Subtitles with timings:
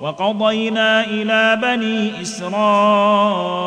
[0.00, 3.58] وقضينا إلى بني إسرائيل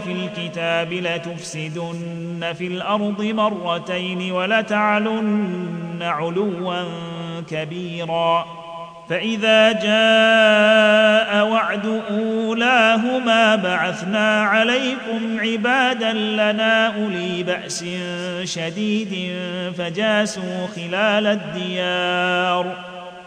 [0.00, 6.84] في الكتاب لتفسدن في الأرض مرتين ولتعلن علوا
[7.50, 8.46] كبيرا.
[9.08, 17.84] فإذا جاء وعد أولاهما بعثنا عليكم عبادا لنا أولي بأس
[18.44, 19.32] شديد
[19.78, 22.91] فجاسوا خلال الديار.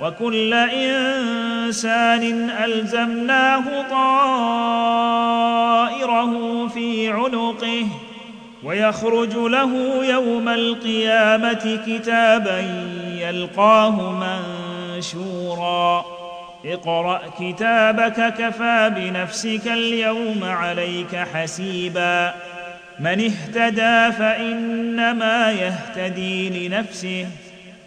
[0.00, 5.04] وكل إنسان ألزمناه طائره
[6.68, 7.86] في عنقه
[8.64, 12.60] ويخرج له يوم القيامة كتابا
[13.18, 16.04] يلقاه منشورا.
[16.64, 22.34] اقرأ كتابك كفى بنفسك اليوم عليك حسيبا.
[23.00, 27.26] من اهتدى فإنما يهتدي لنفسه.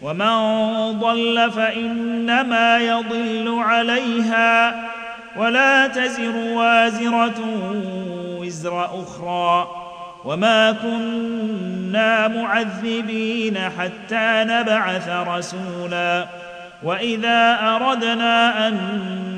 [0.01, 4.85] ومن ضل فانما يضل عليها
[5.37, 7.39] ولا تزر وازره
[8.39, 9.67] وزر أخرى
[10.25, 16.25] وما كنا معذبين حتى نبعث رسولا
[16.83, 18.77] واذا اردنا ان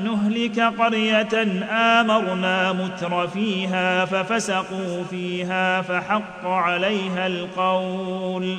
[0.04, 1.42] نهلك قريه
[1.72, 8.58] امرنا متر فيها ففسقوا فيها فحق عليها القول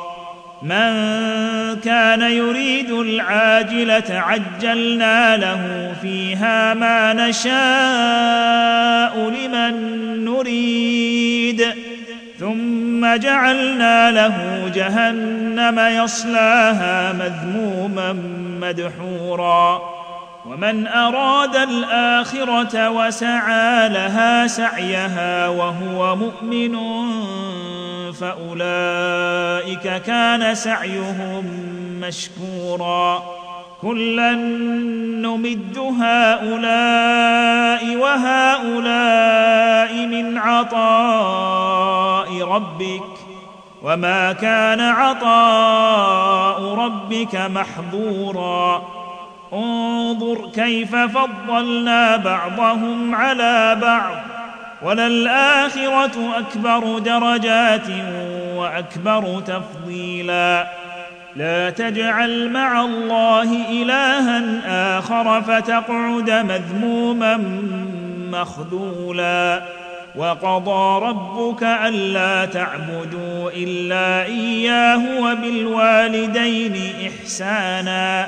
[0.61, 0.91] من
[1.83, 9.75] كان يريد العاجلة عجلنا له فيها ما نشاء لمن
[10.25, 11.65] نريد.
[12.39, 18.13] ثم جعلنا له جهنم يصلاها مذموما
[18.61, 19.81] مدحورا.
[20.51, 26.77] ومن أراد الآخرة وسعى لها سعيها وهو مؤمن
[28.13, 31.45] فأولئك كان سعيهم
[32.01, 33.23] مشكورا.
[33.81, 34.31] كلا
[35.21, 43.03] نمد هؤلاء وهؤلاء من عطاء ربك
[43.83, 49.00] وما كان عطاء ربك محظورا.
[49.53, 54.15] انظر كيف فضلنا بعضهم على بعض.
[54.81, 57.87] وللآخرة أكبر درجات
[58.55, 60.67] وأكبر تفضيلا.
[61.35, 64.41] لا تجعل مع الله إلها
[64.99, 67.37] آخر فتقعد مذموما
[68.31, 69.61] مخذولا.
[70.15, 78.27] وقضى ربك ألا تعبدوا إلا إياه وبالوالدين إحسانا.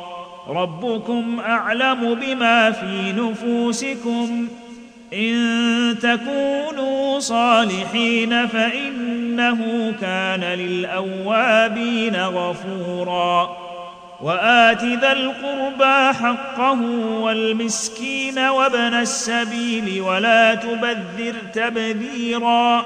[0.47, 4.47] ربكم أعلم بما في نفوسكم.
[5.13, 13.57] إن تكونوا صالحين فإنه كان للأوابين غفورا.
[14.21, 16.81] وآت ذا القربى حقه
[17.21, 22.85] والمسكين وابن السبيل ولا تبذر تبذيرا.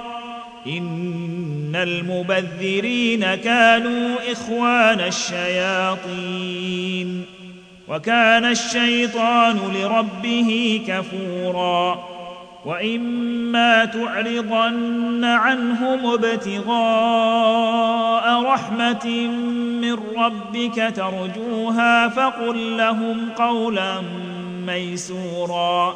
[0.68, 7.26] إن المبذرين كانوا إخوان الشياطين.
[7.88, 12.06] وكان الشيطان لربه كفورا
[12.66, 17.56] وإما تعرضن عنهم ابتغاء
[18.44, 19.28] رحمة
[19.82, 24.02] من ربك ترجوها فقل لهم قولا
[24.66, 25.96] ميسورا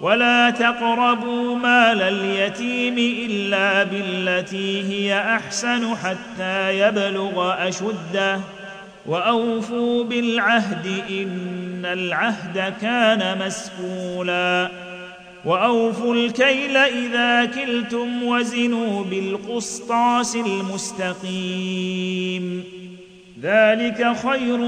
[0.00, 8.40] ولا تقربوا مال اليتيم إلا بالتي هي أحسن حتى يبلغ أشده.
[9.06, 14.68] وأوفوا بالعهد إن العهد كان مسؤولا.
[15.44, 21.84] وأوفوا الكيل إذا كلتم وزنوا بالقسطاس المستقيم.
[23.42, 24.60] ذلك خير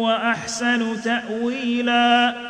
[0.00, 2.49] وأحسن تأويلا.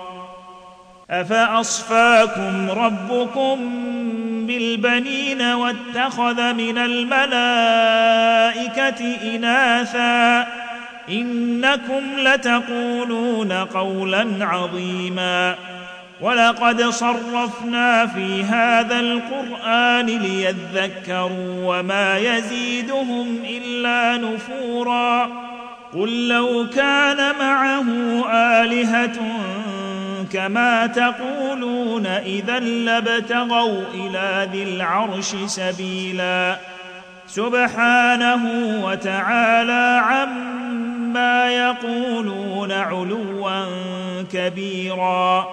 [1.11, 3.57] أفأصفاكم ربكم
[4.47, 7.25] بالبنين واتخذ من الملائكة
[9.35, 10.47] إناثا
[11.09, 15.55] إنكم لتقولون قولا عظيما
[16.21, 25.29] ولقد صرفنا في هذا القرآن ليذكروا وما يزيدهم إلا نفورا
[25.93, 27.85] قل لو كان معه
[28.33, 29.19] آلهة
[30.33, 36.57] كما تقولون إذا لابتغوا إلى ذي العرش سبيلا.
[37.27, 38.43] سبحانه
[38.85, 43.65] وتعالى عما يقولون علوا
[44.33, 45.47] كبيرا.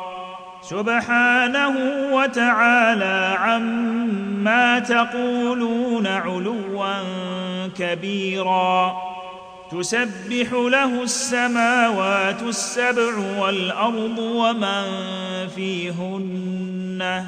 [0.62, 1.74] سبحانه
[2.12, 6.94] وتعالى عما تقولون علوا
[7.78, 8.96] كبيرا.
[9.72, 14.84] تسبح له السماوات السبع والأرض ومن
[15.48, 17.24] فيهن.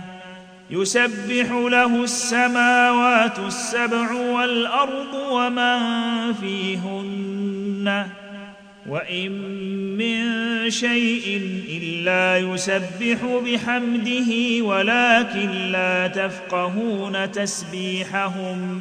[0.71, 5.79] يسبح له السماوات السبع والأرض ومن
[6.33, 8.07] فيهن.
[8.89, 9.33] وإن
[9.99, 18.81] من شيء إلا يسبح بحمده ولكن لا تفقهون تسبيحهم.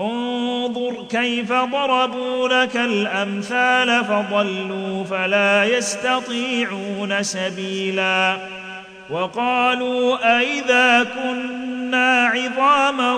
[0.00, 8.36] انظر كيف ضربوا لك الأمثال فضلوا فلا يستطيعون سبيلا
[9.10, 13.12] وقالوا أإذا كنا عظاما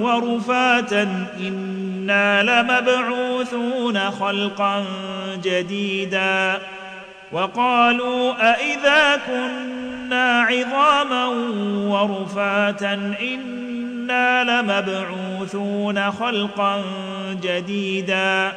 [0.00, 4.84] ورفاتا إنا لمبعوثون خلقا
[5.42, 6.58] جديدا
[7.32, 11.26] وقالوا أإذا كنا عظاما
[11.88, 13.71] ورفاتا إنا
[14.10, 16.84] أنا لمبعوثون خلقا
[17.42, 18.52] جديدا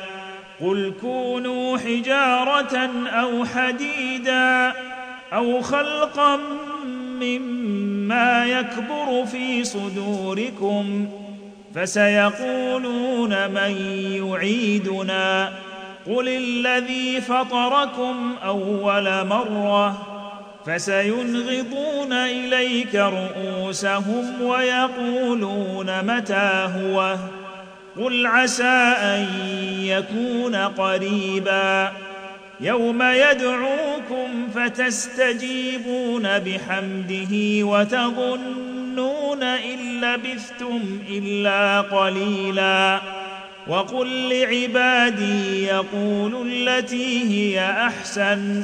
[0.61, 4.73] قل كونوا حجاره أو حديدا
[5.33, 6.39] أو خلقا
[7.21, 11.07] مما يكبر في صدوركم
[11.75, 13.75] فسيقولون من
[14.11, 15.53] يعيدنا
[16.07, 20.14] قل الذي فطركم اول مره
[20.65, 27.15] فسينغضون إليك رؤوسهم ويقولون متى هو؟
[27.99, 29.27] قل عسى أن
[29.79, 31.91] يكون قريبا.
[32.59, 42.99] يوم يدعوكم فتستجيبون بحمده وتظنون إن لبثتم إلا قليلا.
[43.67, 48.63] وقل لعبادي يقولوا التي هي أحسن.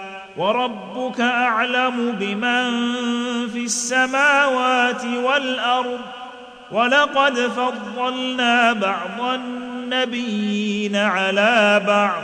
[0.37, 2.71] وربك أعلم بمن
[3.47, 5.99] في السماوات والأرض
[6.71, 12.23] ولقد فضلنا بعض النبيين على بعض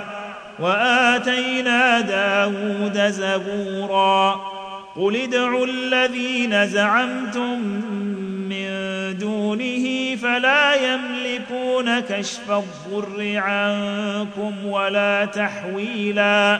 [0.59, 4.41] وآتينا داود زبورا
[4.95, 7.59] قل ادعوا الذين زعمتم
[8.49, 8.67] من
[9.19, 16.59] دونه فلا يملكون كشف الضر عنكم ولا تحويلا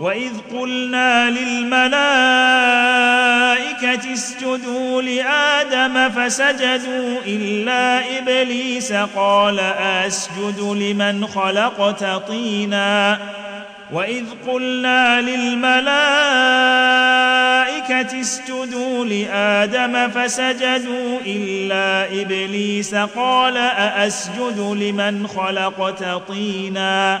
[0.00, 1.90] واذ قلنا للملائكه
[4.12, 13.18] اسجدوا لادم فسجدوا الا ابليس قال اسجد لمن خلقت طينا
[13.92, 15.70] واذ قلنا للملائكه
[18.20, 27.20] اسجدوا لادم فسجدوا الا ابليس قال ااسجد لمن خلقت طينا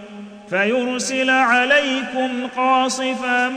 [0.51, 3.49] فيرسل عليكم قاصفا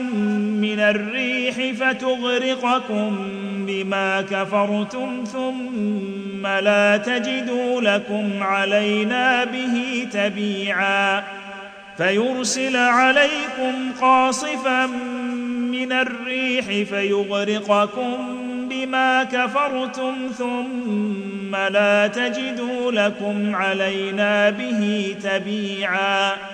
[0.61, 3.17] من الريح فتغرقكم
[3.67, 11.23] بما كفرتم ثم لا تجدوا لكم علينا به تبيعا
[11.97, 14.87] فيرسل عليكم قاصفا
[15.73, 18.17] من الريح فيغرقكم
[18.71, 26.54] بما كفرتم ثم لا تجدوا لكم علينا به تبيعا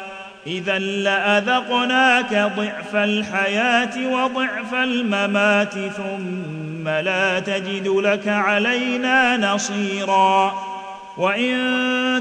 [0.47, 10.53] إذا لأذقناك ضعف الحياة وضعف الممات ثم لا تجد لك علينا نصيرا.
[11.17, 11.55] وإن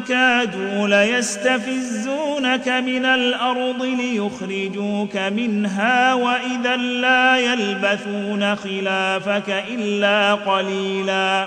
[0.08, 11.46] كادوا ليستفزونك من الأرض ليخرجوك منها وإذا لا يلبثون خلافك إلا قليلا.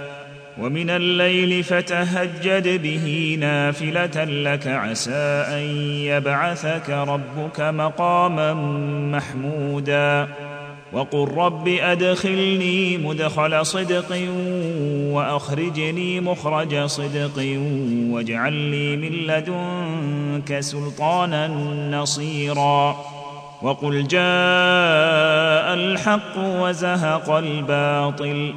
[0.61, 5.61] ومن الليل فتهجد به نافلة لك عسى أن
[6.05, 8.53] يبعثك ربك مقاما
[9.17, 10.27] محمودا.
[10.93, 14.17] وقل رب أدخلني مدخل صدق
[15.11, 17.59] وأخرجني مخرج صدق
[18.09, 21.47] واجعل لي من لدنك سلطانا
[21.91, 23.05] نصيرا.
[23.61, 24.21] وقل جاء
[25.73, 28.53] الحق وزهق الباطل.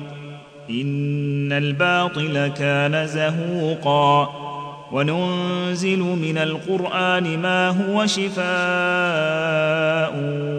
[0.71, 4.45] إن الباطل كان زهوقا.
[4.93, 8.45] وننزل من القرآن ما هو شفاء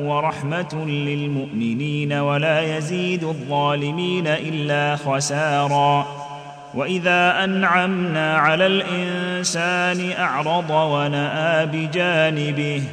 [0.06, 6.08] ورحمة للمؤمنين ولا يزيد الظالمين إلا خسارا.
[6.74, 12.84] وإذا أنعمنا على الإنسان أعرض ونأى بجانبه.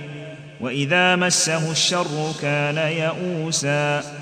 [0.60, 4.21] وإذا مسه الشر كان يئوسا.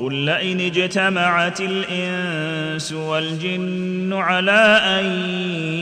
[0.00, 5.04] قل لئن اجتمعت الإنس والجن على أن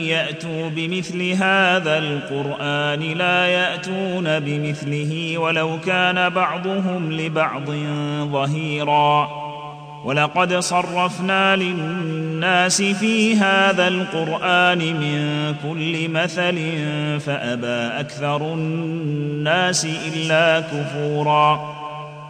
[0.05, 7.69] يأتوا بمثل هذا القرآن لا يأتون بمثله ولو كان بعضهم لبعض
[8.31, 9.29] ظهيرا.
[10.05, 16.57] ولقد صرفنا للناس في هذا القرآن من كل مثل
[17.19, 21.76] فأبى أكثر الناس إلا كفورا.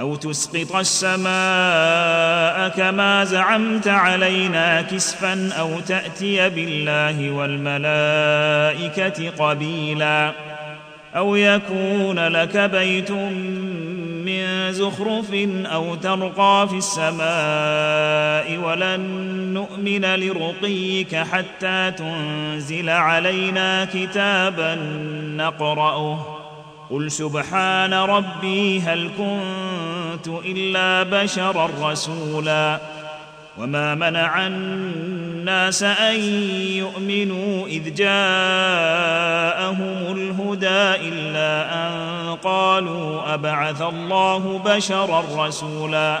[0.00, 10.32] أو تسقط السماء كما زعمت علينا كسفا أو تأتي بالله والملائكة قبيلا
[11.16, 15.34] أو يكون لك بيت من زخرف
[15.66, 19.00] أو ترقى في السماء ولن
[19.54, 24.74] نؤمن لرقيك حتى تنزل علينا كتابا
[25.36, 26.33] نقرأه
[26.90, 32.80] قل سبحان ربي هل كنت إلا بشرا رسولا
[33.58, 36.20] وما منع الناس أن
[36.76, 38.16] يؤمنوا إذ جاءهم
[40.16, 41.94] الهدى إلا أن
[42.36, 46.20] قالوا أبعث الله بشرا رسولا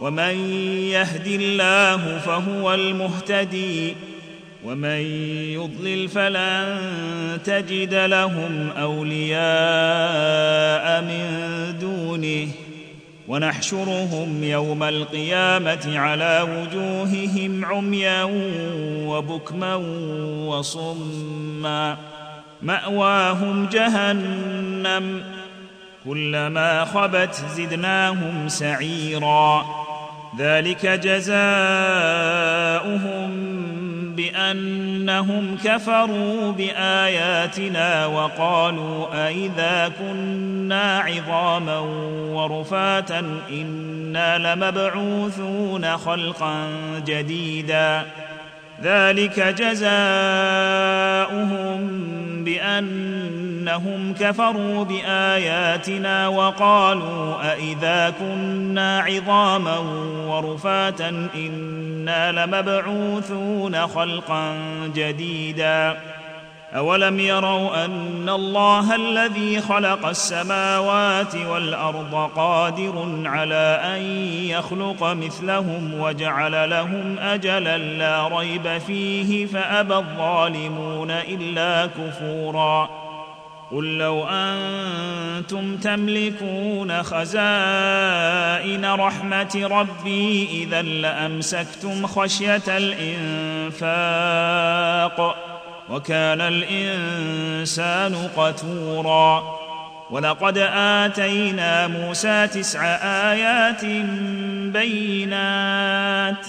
[0.00, 0.52] ومن
[0.90, 3.96] يهد الله فهو المهتدي
[4.64, 5.00] ومن
[5.52, 6.78] يضلل فلن
[7.44, 9.40] تجد لهم أولياء
[11.02, 12.48] من دونه.
[13.28, 18.22] ونحشرهم يوم القيامة على وجوههم عميا
[19.06, 19.74] وبكما
[20.46, 21.96] وصما.
[22.62, 25.22] مأواهم جهنم
[26.04, 29.66] كلما خبت زدناهم سعيرا.
[30.38, 31.30] ذلك جزاؤهم
[34.16, 41.78] بأنهم كفروا بآياتنا وقالوا أإذا كنا عظاما
[42.32, 46.66] ورفاتا إنا لمبعوثون خلقا
[47.06, 48.06] جديدا
[48.82, 49.80] ذلك جزاؤهم
[52.44, 59.78] بأنهم كفروا بآياتنا وقالوا أإذا كنا عظاما
[60.26, 64.54] ورفاتا إنا لمبعوثون خلقا
[64.94, 65.96] جديدا
[66.74, 74.02] أولم يروا أن الله الذي خلق السماوات والأرض قادر على أن
[74.50, 82.90] يخلق مثلهم وجعل لهم أجلا لا ريب فيه فأبى الظالمون إلا كفورا
[83.72, 93.90] قل لو أنتم تملكون خزائن رحمة ربي إذا لأمسكتم خشية الإنفاق
[95.90, 99.60] وكان الإنسان قتورا.
[100.10, 102.84] ولقد آتينا موسى تسع
[103.32, 103.84] آيات
[104.72, 106.46] بينات.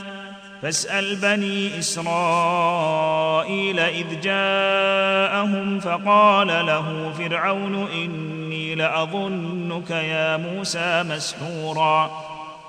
[0.61, 12.30] فاسأل بني إسرائيل إذ جاءهم فقال له فرعون إني لأظنك يا موسى مسحورا.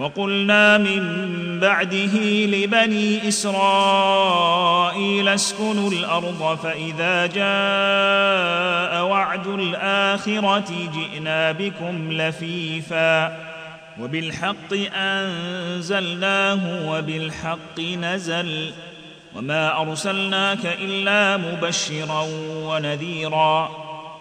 [0.00, 13.36] وقلنا من بعده لبني إسرائيل اسكنوا الأرض فإذا جاء وعد الآخرة جئنا بكم لفيفا
[14.00, 18.72] وبالحق أنزلناه وبالحق نزل
[19.36, 23.89] وما أرسلناك إلا مبشرا ونذيرا